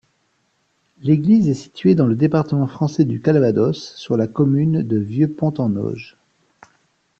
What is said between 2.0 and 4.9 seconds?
le département français du Calvados, sur la commune